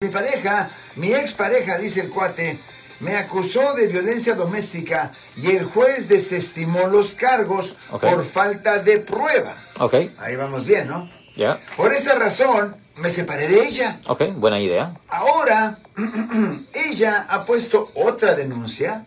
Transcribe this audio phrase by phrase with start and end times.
[0.00, 2.56] Mi pareja, mi expareja, dice el cuate,
[3.00, 9.56] me acusó de violencia doméstica y el juez desestimó los cargos por falta de prueba.
[9.80, 11.10] Ok, Ahí vamos bien, ¿no?
[11.34, 13.98] ya, Por esa razón, me separé de ella.
[14.06, 14.94] ok, buena idea.
[15.08, 15.78] Ahora,
[16.74, 19.04] ella ha puesto otra denuncia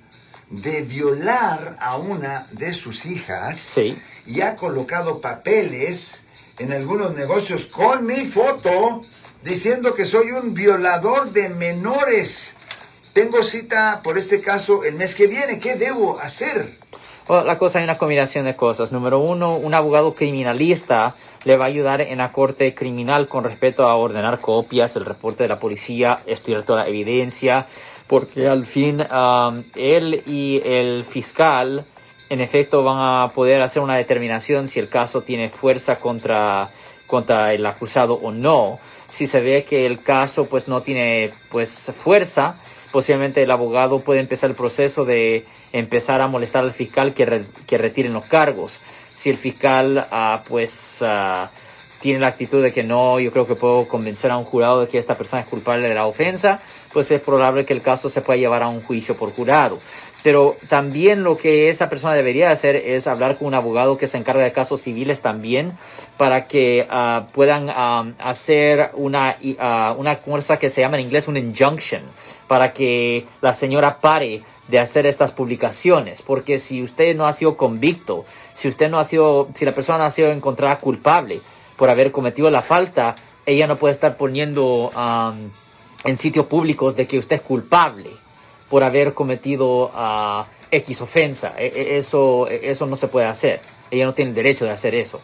[0.49, 6.23] de violar a una de sus hijas Sí, y ha colocado papeles
[6.59, 8.99] en algunos negocios con mi foto
[9.43, 12.55] diciendo que soy un violador de menores.
[13.13, 15.59] Tengo cita por este caso el mes que viene.
[15.59, 16.77] ¿Qué debo hacer?
[17.27, 18.91] Bueno, la cosa hay una combinación de cosas.
[18.91, 23.87] Número uno, un abogado criminalista le va a ayudar en la corte criminal con respecto
[23.87, 27.67] a ordenar copias, el reporte de la policía, estudiar toda la evidencia,
[28.07, 31.83] porque al fin um, él y el fiscal
[32.29, 36.69] en efecto van a poder hacer una determinación si el caso tiene fuerza contra,
[37.07, 38.79] contra el acusado o no.
[39.11, 42.55] Si se ve que el caso pues no tiene pues fuerza,
[42.91, 47.45] posiblemente el abogado puede empezar el proceso de empezar a molestar al fiscal que, re-
[47.67, 48.79] que retiren los cargos.
[49.13, 51.51] Si el fiscal ah, pues ah,
[52.01, 54.87] tiene la actitud de que no, yo creo que puedo convencer a un jurado de
[54.87, 56.59] que esta persona es culpable de la ofensa,
[56.91, 59.77] pues es probable que el caso se pueda llevar a un juicio por jurado.
[60.23, 64.17] Pero también lo que esa persona debería hacer es hablar con un abogado que se
[64.17, 65.73] encarga de casos civiles también
[66.17, 71.27] para que ah, puedan ah, hacer una, ah, una cosa que se llama en inglés
[71.27, 72.01] un injunction
[72.47, 77.57] para que la señora pare de hacer estas publicaciones, porque si usted no ha sido
[77.57, 81.41] convicto, si usted no ha sido, si la persona no ha sido encontrada culpable
[81.81, 85.49] por haber cometido la falta, ella no puede estar poniendo am,
[86.03, 88.11] en sitios públicos de que usted es culpable
[88.69, 91.55] por haber cometido ah, X ofensa.
[91.57, 93.61] E- e- Eso, eso no se puede hacer.
[93.89, 95.19] Ella no tiene el derecho de hacer eso.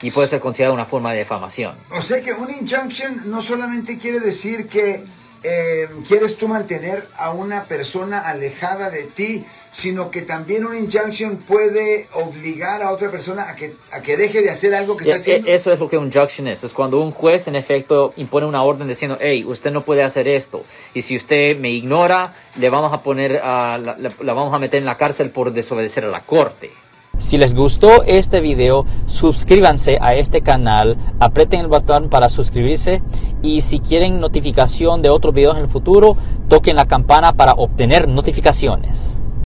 [0.00, 1.74] Y puede ser considerada una forma de defamación.
[1.90, 5.02] O sea que un injunction no solamente quiere decir que
[5.42, 11.36] eh, quieres tú mantener a una persona alejada de ti, sino que también un injunction
[11.36, 15.16] puede obligar a otra persona a que, a que deje de hacer algo que está
[15.16, 15.48] haciendo.
[15.48, 16.64] e- Eso es lo que un injunction es.
[16.64, 20.28] Es cuando un juez, en efecto, impone una orden diciendo, hey, usted no puede hacer
[20.28, 20.62] esto.
[20.94, 24.58] Y si usted me ignora, le vamos a poner, a la, la- la vamos a
[24.58, 26.70] meter en la cárcel por desobedecer a la corte.
[27.18, 33.00] Si les gustó este video, suscríbanse a este canal, aprieten el botón para suscribirse
[33.42, 36.14] y si quieren notificación de otros videos en el futuro,
[36.48, 39.20] toquen la campana para obtener notificaciones.